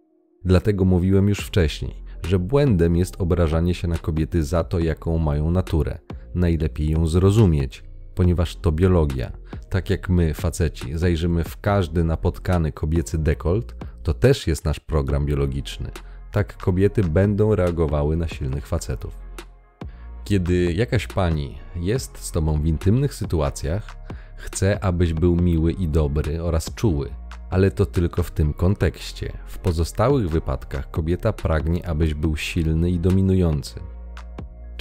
Dlatego 0.45 0.85
mówiłem 0.85 1.29
już 1.29 1.39
wcześniej, 1.39 2.03
że 2.27 2.39
błędem 2.39 2.95
jest 2.95 3.21
obrażanie 3.21 3.73
się 3.73 3.87
na 3.87 3.97
kobiety 3.97 4.43
za 4.43 4.63
to, 4.63 4.79
jaką 4.79 5.17
mają 5.17 5.51
naturę. 5.51 5.99
Najlepiej 6.35 6.89
ją 6.89 7.07
zrozumieć, 7.07 7.83
ponieważ 8.15 8.55
to 8.55 8.71
biologia. 8.71 9.31
Tak 9.69 9.89
jak 9.89 10.09
my, 10.09 10.33
faceci, 10.33 10.97
zajrzymy 10.97 11.43
w 11.43 11.61
każdy 11.61 12.03
napotkany 12.03 12.71
kobiecy 12.71 13.17
dekolt, 13.17 13.75
to 14.03 14.13
też 14.13 14.47
jest 14.47 14.65
nasz 14.65 14.79
program 14.79 15.25
biologiczny. 15.25 15.91
Tak 16.31 16.57
kobiety 16.57 17.03
będą 17.03 17.55
reagowały 17.55 18.17
na 18.17 18.27
silnych 18.27 18.67
facetów. 18.67 19.13
Kiedy 20.23 20.73
jakaś 20.73 21.07
pani 21.07 21.57
jest 21.75 22.17
z 22.17 22.31
tobą 22.31 22.61
w 22.61 22.65
intymnych 22.65 23.13
sytuacjach, 23.13 23.95
chce, 24.35 24.83
abyś 24.83 25.13
był 25.13 25.35
miły 25.35 25.71
i 25.71 25.87
dobry 25.87 26.43
oraz 26.43 26.75
czuły 26.75 27.09
ale 27.51 27.71
to 27.71 27.85
tylko 27.85 28.23
w 28.23 28.31
tym 28.31 28.53
kontekście. 28.53 29.33
W 29.47 29.57
pozostałych 29.57 30.29
wypadkach 30.29 30.91
kobieta 30.91 31.33
pragnie, 31.33 31.87
abyś 31.87 32.13
był 32.13 32.37
silny 32.37 32.91
i 32.91 32.99
dominujący. 32.99 33.79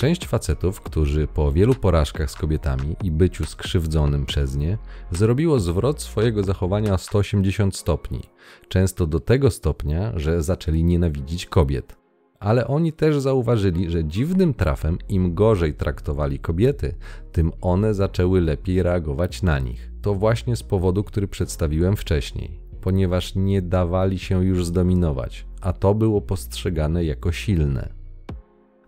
Część 0.01 0.27
facetów, 0.27 0.81
którzy 0.81 1.27
po 1.27 1.53
wielu 1.53 1.75
porażkach 1.75 2.31
z 2.31 2.35
kobietami 2.35 2.97
i 3.03 3.11
byciu 3.11 3.45
skrzywdzonym 3.45 4.27
przez 4.27 4.57
nie, 4.57 4.79
zrobiło 5.11 5.61
zwrot 5.61 6.03
swojego 6.03 6.43
zachowania 6.43 6.95
o 6.95 6.99
180 6.99 7.77
stopni, 7.77 8.21
często 8.69 9.07
do 9.07 9.21
tego 9.21 9.51
stopnia, 9.51 10.13
że 10.17 10.43
zaczęli 10.43 10.85
nienawidzić 10.85 11.47
kobiet. 11.47 11.97
Ale 12.39 12.67
oni 12.67 12.93
też 12.93 13.19
zauważyli, 13.19 13.91
że 13.91 14.05
dziwnym 14.05 14.55
trafem 14.55 14.99
im 15.09 15.35
gorzej 15.35 15.75
traktowali 15.75 16.39
kobiety, 16.39 16.95
tym 17.33 17.53
one 17.61 17.95
zaczęły 17.95 18.41
lepiej 18.41 18.83
reagować 18.83 19.43
na 19.43 19.59
nich. 19.59 19.91
To 20.03 20.15
właśnie 20.15 20.57
z 20.57 20.63
powodu, 20.63 21.05
który 21.05 21.29
przedstawiłem 21.29 21.97
wcześniej 21.97 22.61
ponieważ 22.81 23.35
nie 23.35 23.63
dawali 23.63 24.19
się 24.19 24.45
już 24.45 24.67
zdominować, 24.67 25.47
a 25.61 25.73
to 25.73 25.95
było 25.95 26.21
postrzegane 26.21 27.05
jako 27.05 27.33
silne. 27.33 28.00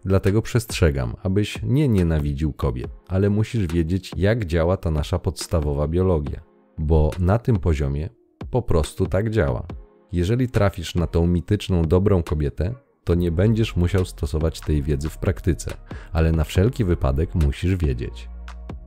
Dlatego 0.04 0.42
przestrzegam, 0.42 1.16
abyś 1.23 1.62
nie 1.62 1.88
nienawidził 1.88 2.52
kobiet, 2.52 2.90
ale 3.09 3.30
musisz 3.30 3.66
wiedzieć, 3.66 4.12
jak 4.16 4.44
działa 4.44 4.76
ta 4.76 4.90
nasza 4.90 5.18
podstawowa 5.18 5.88
biologia, 5.88 6.40
bo 6.78 7.11
na 7.18 7.38
tym 7.38 7.59
poziomie 7.59 8.09
po 8.50 8.62
prostu 8.62 9.06
tak 9.06 9.30
działa. 9.30 9.66
Jeżeli 10.12 10.49
trafisz 10.49 10.94
na 10.94 11.06
tą 11.06 11.26
mityczną 11.26 11.82
dobrą 11.82 12.23
kobietę, 12.23 12.75
to 13.04 13.14
nie 13.14 13.32
będziesz 13.32 13.76
musiał 13.76 14.04
stosować 14.04 14.61
tej 14.61 14.82
wiedzy 14.82 15.09
w 15.09 15.18
praktyce, 15.18 15.71
ale 16.12 16.32
na 16.32 16.44
wszelki 16.44 16.85
wypadek 16.85 17.35
musisz 17.35 17.76
wiedzieć. 17.76 18.28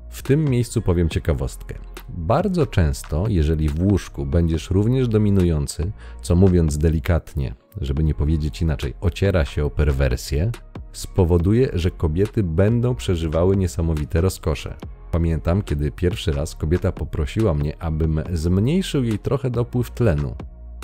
W 0.09 0.21
tym 0.23 0.45
miejscu 0.45 0.81
powiem 0.81 1.09
ciekawostkę. 1.09 1.75
Bardzo 2.09 2.67
często, 2.67 3.25
jeżeli 3.27 3.69
w 3.69 3.81
łóżku 3.81 4.25
będziesz 4.25 4.71
również 4.71 5.07
dominujący, 5.07 5.91
co 6.21 6.35
mówiąc 6.35 6.77
delikatnie, 6.77 7.55
żeby 7.81 8.03
nie 8.03 8.13
powiedzieć 8.13 8.61
inaczej, 8.61 8.93
ociera 9.01 9.45
się 9.45 9.65
o 9.65 9.69
perwersję, 9.69 10.51
spowoduje, 10.97 11.69
że 11.73 11.91
kobiety 11.91 12.43
będą 12.43 12.95
przeżywały 12.95 13.57
niesamowite 13.57 14.21
rozkosze. 14.21 14.75
Pamiętam, 15.11 15.61
kiedy 15.61 15.91
pierwszy 15.91 16.31
raz 16.31 16.55
kobieta 16.55 16.91
poprosiła 16.91 17.53
mnie, 17.53 17.77
abym 17.81 18.21
zmniejszył 18.33 19.03
jej 19.03 19.19
trochę 19.19 19.49
dopływ 19.49 19.91
tlenu. 19.91 20.35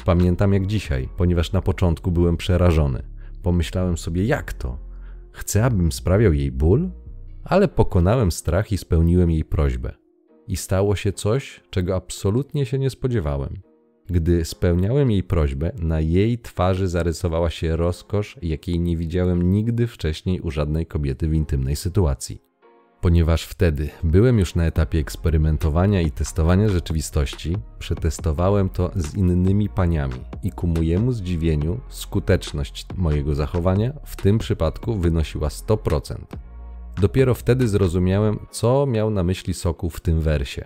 Pamiętam 0.06 0.54
jak 0.54 0.68
dzisiaj, 0.68 1.10
ponieważ 1.18 1.52
na 1.52 1.62
początku 1.62 2.12
byłem 2.12 2.38
przerażony. 2.38 3.04
Pomyślałem 3.44 3.98
sobie, 3.98 4.26
jak 4.26 4.54
to? 4.54 4.78
Chcę, 5.32 5.66
abym 5.66 5.92
sprawiał 5.92 6.34
jej 6.34 6.52
ból? 6.52 6.92
Ale 7.44 7.68
pokonałem 7.68 8.32
strach 8.32 8.72
i 8.72 8.78
spełniłem 8.78 9.32
jej 9.32 9.46
prośbę. 9.46 9.94
I 10.48 10.58
stało 10.58 10.96
się 10.96 11.14
coś, 11.14 11.64
czego 11.70 11.96
absolutnie 11.96 12.66
się 12.66 12.80
nie 12.80 12.90
spodziewałem. 12.90 13.71
Gdy 14.12 14.46
spełniałem 14.46 15.12
jej 15.12 15.24
prośbę, 15.24 15.72
na 15.80 16.00
jej 16.00 16.40
twarzy 16.40 16.88
zarysowała 16.88 17.50
się 17.50 17.76
rozkosz, 17.76 18.38
jakiej 18.42 18.80
nie 18.80 18.98
widziałem 18.98 19.52
nigdy 19.52 19.88
wcześniej 19.88 20.42
u 20.42 20.52
żadnej 20.52 20.86
kobiety 20.86 21.28
w 21.28 21.34
intymnej 21.34 21.76
sytuacji. 21.76 22.42
Ponieważ 23.02 23.44
wtedy 23.44 23.90
byłem 24.04 24.40
już 24.40 24.56
na 24.56 24.66
etapie 24.66 25.00
eksperymentowania 25.00 26.02
i 26.02 26.12
testowania 26.12 26.70
rzeczywistości, 26.70 27.58
przetestowałem 27.80 28.70
to 28.70 28.92
z 28.96 29.16
innymi 29.16 29.70
paniami 29.70 30.20
i 30.44 30.52
ku 30.52 30.68
mojemu 30.68 31.12
zdziwieniu 31.12 31.80
skuteczność 31.90 32.86
mojego 32.96 33.36
zachowania 33.36 33.94
w 34.06 34.16
tym 34.16 34.38
przypadku 34.38 34.96
wynosiła 34.96 35.48
100%. 35.48 36.16
Dopiero 37.02 37.36
wtedy 37.36 37.68
zrozumiałem, 37.68 38.40
co 38.52 38.86
miał 38.86 39.10
na 39.10 39.24
myśli 39.24 39.54
Sokół 39.54 39.90
w 39.90 40.02
tym 40.02 40.22
wersie. 40.22 40.66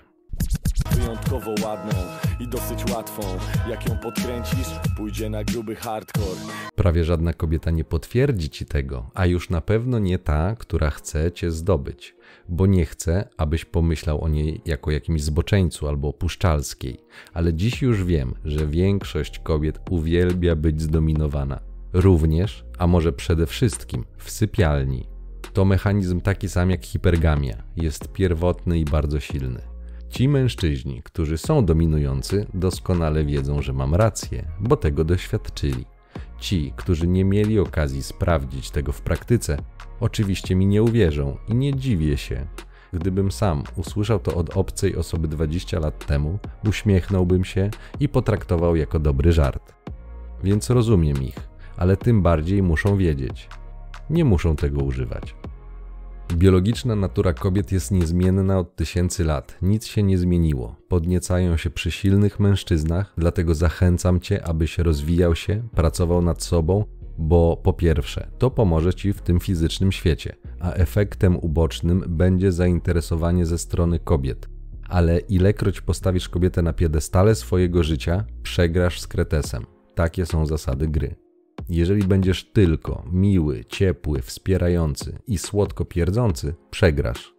Wyjątkowo 0.96 1.56
ładną 1.64 1.94
i 2.40 2.48
dosyć 2.48 2.92
łatwą 2.92 3.22
Jak 3.70 3.90
ją 3.90 3.98
podkręcisz, 3.98 4.68
pójdzie 4.98 5.30
na 5.30 5.44
gruby 5.44 5.76
hardcore 5.76 6.40
Prawie 6.76 7.04
żadna 7.04 7.34
kobieta 7.34 7.72
nie 7.72 7.84
potwierdzi 7.84 8.50
ci 8.50 8.66
tego, 8.66 9.10
a 9.14 9.26
już 9.26 9.50
na 9.50 9.62
pewno 9.62 10.00
nie 10.00 10.20
ta, 10.20 10.56
która 10.56 10.90
chce 10.90 11.32
cię 11.32 11.52
zdobyć, 11.52 12.16
bo 12.50 12.66
nie 12.66 12.86
chce, 12.86 13.30
abyś 13.38 13.66
pomyślał 13.66 14.24
o 14.24 14.28
niej 14.28 14.62
jako 14.66 14.92
jakimś 14.92 15.24
zboczeńcu 15.24 15.88
albo 15.88 16.08
opuszczalskiej. 16.08 16.98
Ale 17.34 17.54
dziś 17.54 17.82
już 17.82 18.04
wiem, 18.04 18.34
że 18.46 18.68
większość 18.68 19.40
kobiet 19.40 19.80
uwielbia 19.90 20.56
być 20.56 20.82
zdominowana. 20.82 21.60
Również, 21.94 22.66
a 22.78 22.88
może 22.88 23.14
przede 23.14 23.46
wszystkim, 23.46 24.06
w 24.18 24.32
sypialni. 24.32 25.08
To 25.54 25.66
mechanizm 25.66 26.22
taki 26.22 26.50
sam 26.50 26.70
jak 26.70 26.86
hipergamia, 26.86 27.64
jest 27.76 28.08
pierwotny 28.08 28.80
i 28.80 28.86
bardzo 28.86 29.20
silny. 29.20 29.75
Ci 30.10 30.28
mężczyźni, 30.28 31.02
którzy 31.04 31.38
są 31.38 31.66
dominujący, 31.66 32.46
doskonale 32.54 33.26
wiedzą, 33.26 33.62
że 33.62 33.74
mam 33.74 33.96
rację, 33.96 34.48
bo 34.60 34.78
tego 34.78 35.04
doświadczyli. 35.04 35.86
Ci, 36.40 36.74
którzy 36.76 37.08
nie 37.08 37.26
mieli 37.26 37.60
okazji 37.60 38.04
sprawdzić 38.04 38.72
tego 38.72 38.92
w 38.92 39.02
praktyce, 39.02 39.58
oczywiście 40.00 40.56
mi 40.56 40.66
nie 40.68 40.84
uwierzą 40.84 41.38
i 41.48 41.56
nie 41.56 41.76
dziwię 41.76 42.18
się. 42.18 42.48
Gdybym 42.94 43.32
sam 43.32 43.64
usłyszał 43.76 44.20
to 44.20 44.36
od 44.36 44.58
obcej 44.58 44.96
osoby 44.96 45.28
20 45.28 45.80
lat 45.80 46.06
temu, 46.06 46.40
uśmiechnąłbym 46.68 47.46
się 47.46 47.70
i 48.00 48.10
potraktował 48.10 48.76
jako 48.76 49.00
dobry 49.00 49.34
żart. 49.34 49.74
Więc 50.44 50.70
rozumiem 50.70 51.24
ich, 51.24 51.50
ale 51.78 51.98
tym 51.98 52.22
bardziej 52.22 52.64
muszą 52.64 52.98
wiedzieć. 52.98 53.50
Nie 54.10 54.26
muszą 54.26 54.56
tego 54.56 54.84
używać. 54.84 55.36
Biologiczna 56.34 56.96
natura 56.96 57.34
kobiet 57.34 57.72
jest 57.72 57.92
niezmienna 57.92 58.60
od 58.60 58.76
tysięcy 58.76 59.24
lat. 59.24 59.58
Nic 59.62 59.86
się 59.86 60.04
nie 60.04 60.18
zmieniło. 60.18 60.76
Podniecają 60.88 61.58
się 61.58 61.70
przy 61.70 61.92
silnych 61.92 62.40
mężczyznach, 62.40 63.14
dlatego 63.18 63.56
zachęcam 63.56 64.20
cię, 64.20 64.48
abyś 64.48 64.78
rozwijał 64.78 65.36
się, 65.36 65.68
pracował 65.76 66.22
nad 66.22 66.44
sobą, 66.44 66.86
bo 67.18 67.58
po 67.64 67.74
pierwsze, 67.74 68.28
to 68.38 68.52
pomoże 68.52 68.94
ci 68.94 69.14
w 69.14 69.22
tym 69.22 69.40
fizycznym 69.40 69.92
świecie, 69.92 70.36
a 70.60 70.74
efektem 70.74 71.38
ubocznym 71.38 72.04
będzie 72.08 72.52
zainteresowanie 72.52 73.46
ze 73.46 73.58
strony 73.58 74.00
kobiet. 74.00 74.50
Ale 74.90 75.20
ilekroć 75.20 75.82
postawisz 75.82 76.30
kobietę 76.30 76.62
na 76.62 76.74
piedestale 76.74 77.36
swojego 77.36 77.84
życia, 77.84 78.26
przegrasz 78.44 79.02
z 79.02 79.08
kretesem. 79.08 79.66
Takie 79.96 80.26
są 80.26 80.46
zasady 80.46 80.88
gry. 80.88 81.25
Jeżeli 81.70 82.04
będziesz 82.04 82.44
tylko 82.44 83.04
miły, 83.12 83.66
ciepły, 83.66 84.22
wspierający 84.22 85.20
i 85.28 85.38
słodko 85.38 85.86
pierdzący, 85.86 86.56
przegrasz. 86.72 87.36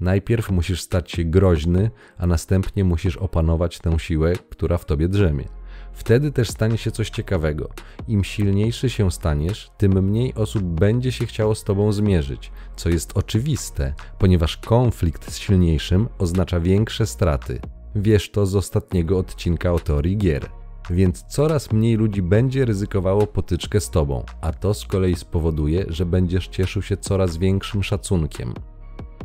Najpierw 0.00 0.50
musisz 0.50 0.80
stać 0.80 1.12
się 1.12 1.24
groźny, 1.24 1.90
a 2.18 2.26
następnie 2.26 2.84
musisz 2.84 3.16
opanować 3.16 3.78
tę 3.78 3.98
siłę, 3.98 4.32
która 4.50 4.78
w 4.78 4.84
tobie 4.84 5.08
drzemie. 5.08 5.44
Wtedy 5.92 6.32
też 6.32 6.50
stanie 6.50 6.78
się 6.78 6.90
coś 6.90 7.10
ciekawego. 7.10 7.68
Im 8.08 8.24
silniejszy 8.24 8.90
się 8.90 9.10
staniesz, 9.10 9.70
tym 9.78 10.04
mniej 10.04 10.34
osób 10.34 10.62
będzie 10.62 11.12
się 11.12 11.26
chciało 11.26 11.54
z 11.54 11.64
tobą 11.64 11.92
zmierzyć, 11.92 12.52
co 12.76 12.88
jest 12.88 13.16
oczywiste, 13.16 13.94
ponieważ 14.18 14.56
konflikt 14.56 15.32
z 15.32 15.38
silniejszym 15.38 16.08
oznacza 16.18 16.60
większe 16.60 17.06
straty. 17.06 17.60
Wiesz 17.94 18.30
to 18.30 18.46
z 18.46 18.56
ostatniego 18.56 19.18
odcinka 19.18 19.72
o 19.72 19.78
teorii 19.78 20.16
gier 20.16 20.59
więc 20.90 21.22
coraz 21.22 21.72
mniej 21.72 21.96
ludzi 21.96 22.22
będzie 22.22 22.64
ryzykowało 22.64 23.26
potyczkę 23.26 23.80
z 23.80 23.90
tobą, 23.90 24.24
a 24.40 24.52
to 24.52 24.74
z 24.74 24.84
kolei 24.84 25.16
spowoduje, 25.16 25.84
że 25.88 26.06
będziesz 26.06 26.48
cieszył 26.48 26.82
się 26.82 26.96
coraz 26.96 27.36
większym 27.36 27.82
szacunkiem. 27.82 28.54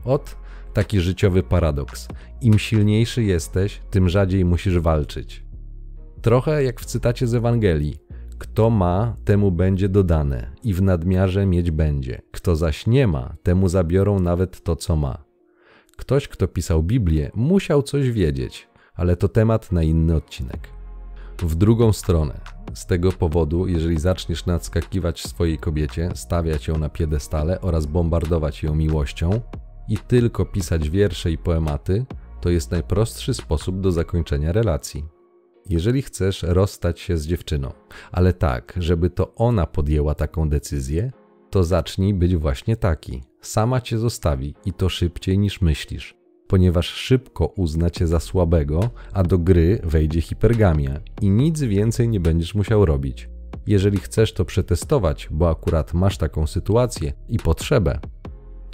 Ot, 0.05 0.37
taki 0.73 0.99
życiowy 0.99 1.43
paradoks. 1.43 2.07
Im 2.41 2.59
silniejszy 2.59 3.23
jesteś, 3.23 3.81
tym 3.89 4.09
rzadziej 4.09 4.45
musisz 4.45 4.79
walczyć. 4.79 5.45
Trochę 6.21 6.63
jak 6.63 6.81
w 6.81 6.85
cytacie 6.85 7.27
z 7.27 7.35
Ewangelii. 7.35 7.97
Kto 8.37 8.69
ma, 8.69 9.15
temu 9.25 9.51
będzie 9.51 9.89
dodane, 9.89 10.51
i 10.63 10.73
w 10.73 10.81
nadmiarze 10.81 11.45
mieć 11.45 11.71
będzie. 11.71 12.21
Kto 12.31 12.55
zaś 12.55 12.87
nie 12.87 13.07
ma, 13.07 13.35
temu 13.43 13.69
zabiorą 13.69 14.19
nawet 14.19 14.63
to, 14.63 14.75
co 14.75 14.95
ma. 14.95 15.23
Ktoś, 15.97 16.27
kto 16.27 16.47
pisał 16.47 16.83
Biblię, 16.83 17.31
musiał 17.35 17.83
coś 17.83 18.11
wiedzieć, 18.11 18.67
ale 18.93 19.15
to 19.15 19.27
temat 19.27 19.71
na 19.71 19.83
inny 19.83 20.15
odcinek 20.15 20.74
w 21.41 21.55
drugą 21.55 21.93
stronę. 21.93 22.41
Z 22.73 22.85
tego 22.85 23.11
powodu, 23.11 23.67
jeżeli 23.67 23.99
zaczniesz 23.99 24.45
nadskakiwać 24.45 25.23
swojej 25.23 25.57
kobiecie, 25.57 26.09
stawiać 26.15 26.67
ją 26.67 26.77
na 26.77 26.89
piedestale 26.89 27.61
oraz 27.61 27.85
bombardować 27.85 28.63
ją 28.63 28.75
miłością 28.75 29.41
i 29.89 29.97
tylko 29.97 30.45
pisać 30.45 30.89
wiersze 30.89 31.31
i 31.31 31.37
poematy, 31.37 32.05
to 32.41 32.49
jest 32.49 32.71
najprostszy 32.71 33.33
sposób 33.33 33.81
do 33.81 33.91
zakończenia 33.91 34.51
relacji. 34.51 35.05
Jeżeli 35.69 36.01
chcesz 36.01 36.43
rozstać 36.43 36.99
się 36.99 37.17
z 37.17 37.27
dziewczyną, 37.27 37.71
ale 38.11 38.33
tak, 38.33 38.73
żeby 38.77 39.09
to 39.09 39.35
ona 39.35 39.65
podjęła 39.65 40.15
taką 40.15 40.49
decyzję, 40.49 41.11
to 41.49 41.63
zacznij 41.63 42.13
być 42.13 42.35
właśnie 42.35 42.77
taki. 42.77 43.23
Sama 43.41 43.81
cię 43.81 43.97
zostawi 43.97 44.55
i 44.65 44.73
to 44.73 44.89
szybciej 44.89 45.37
niż 45.37 45.61
myślisz 45.61 46.24
ponieważ 46.47 46.87
szybko 46.87 47.45
uzna 47.45 47.89
cię 47.89 48.07
za 48.07 48.19
słabego, 48.19 48.89
a 49.13 49.23
do 49.23 49.37
gry 49.37 49.79
wejdzie 49.83 50.21
hipergamia 50.21 50.99
i 51.21 51.29
nic 51.29 51.61
więcej 51.61 52.09
nie 52.09 52.19
będziesz 52.19 52.55
musiał 52.55 52.85
robić. 52.85 53.29
Jeżeli 53.67 53.97
chcesz 53.97 54.33
to 54.33 54.45
przetestować, 54.45 55.27
bo 55.31 55.49
akurat 55.49 55.93
masz 55.93 56.17
taką 56.17 56.47
sytuację 56.47 57.13
i 57.29 57.39
potrzebę, 57.39 57.99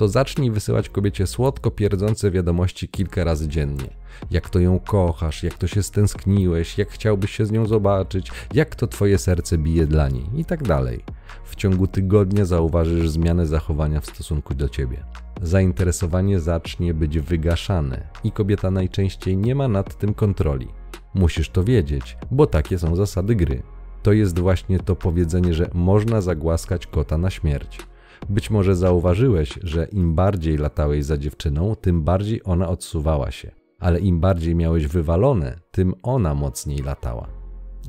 to 0.01 0.07
zacznij 0.07 0.51
wysyłać 0.51 0.89
kobiecie 0.89 1.27
słodko 1.27 1.71
pierdzące 1.71 2.31
wiadomości 2.31 2.87
kilka 2.87 3.23
razy 3.23 3.47
dziennie. 3.47 3.89
Jak 4.31 4.49
to 4.49 4.59
ją 4.59 4.79
kochasz, 4.79 5.43
jak 5.43 5.53
to 5.53 5.67
się 5.67 5.83
stęskniłeś, 5.83 6.77
jak 6.77 6.89
chciałbyś 6.89 7.31
się 7.31 7.45
z 7.45 7.51
nią 7.51 7.65
zobaczyć, 7.65 8.31
jak 8.53 8.75
to 8.75 8.87
twoje 8.87 9.17
serce 9.17 9.57
bije 9.57 9.87
dla 9.87 10.09
niej 10.09 10.25
i 10.35 10.45
tak 10.45 10.63
dalej. 10.63 11.03
W 11.45 11.55
ciągu 11.55 11.87
tygodnia 11.87 12.45
zauważysz 12.45 13.09
zmianę 13.09 13.45
zachowania 13.45 14.01
w 14.01 14.05
stosunku 14.05 14.53
do 14.53 14.69
ciebie. 14.69 15.03
Zainteresowanie 15.41 16.39
zacznie 16.39 16.93
być 16.93 17.19
wygaszane 17.19 18.07
i 18.23 18.31
kobieta 18.31 18.71
najczęściej 18.71 19.37
nie 19.37 19.55
ma 19.55 19.67
nad 19.67 19.97
tym 19.97 20.13
kontroli. 20.13 20.67
Musisz 21.13 21.49
to 21.49 21.63
wiedzieć, 21.63 22.17
bo 22.31 22.47
takie 22.47 22.79
są 22.79 22.95
zasady 22.95 23.35
gry. 23.35 23.63
To 24.03 24.13
jest 24.13 24.39
właśnie 24.39 24.79
to 24.79 24.95
powiedzenie, 24.95 25.53
że 25.53 25.69
można 25.73 26.21
zagłaskać 26.21 26.87
kota 26.87 27.17
na 27.17 27.29
śmierć. 27.29 27.90
Być 28.29 28.49
może 28.49 28.75
zauważyłeś, 28.75 29.59
że 29.63 29.85
im 29.85 30.15
bardziej 30.15 30.57
latałeś 30.57 31.05
za 31.05 31.17
dziewczyną, 31.17 31.75
tym 31.75 32.03
bardziej 32.03 32.41
ona 32.43 32.69
odsuwała 32.69 33.31
się, 33.31 33.51
ale 33.79 33.99
im 33.99 34.19
bardziej 34.19 34.55
miałeś 34.55 34.87
wywalone, 34.87 35.59
tym 35.71 35.93
ona 36.03 36.35
mocniej 36.35 36.77
latała. 36.77 37.27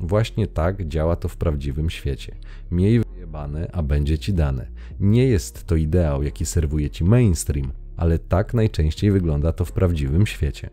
Właśnie 0.00 0.46
tak 0.46 0.88
działa 0.88 1.16
to 1.16 1.28
w 1.28 1.36
prawdziwym 1.36 1.90
świecie. 1.90 2.36
Miej 2.70 3.00
wyjebane, 3.00 3.70
a 3.72 3.82
będzie 3.82 4.18
ci 4.18 4.32
dane. 4.32 4.66
Nie 5.00 5.26
jest 5.26 5.66
to 5.66 5.76
ideał, 5.76 6.22
jaki 6.22 6.46
serwuje 6.46 6.90
ci 6.90 7.04
mainstream, 7.04 7.72
ale 7.96 8.18
tak 8.18 8.54
najczęściej 8.54 9.10
wygląda 9.10 9.52
to 9.52 9.64
w 9.64 9.72
prawdziwym 9.72 10.26
świecie. 10.26 10.70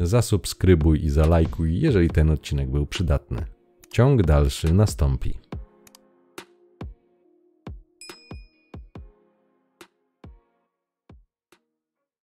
Zasubskrybuj 0.00 1.04
i 1.04 1.10
zalajkuj, 1.10 1.80
jeżeli 1.80 2.10
ten 2.10 2.30
odcinek 2.30 2.70
był 2.70 2.86
przydatny. 2.86 3.44
Ciąg 3.90 4.22
dalszy 4.22 4.74
nastąpi. 4.74 5.43